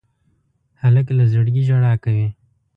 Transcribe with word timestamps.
هلک 0.81 1.07
له 1.17 1.23
زړګي 1.31 1.61
ژړا 1.67 1.93
کوي. 2.03 2.27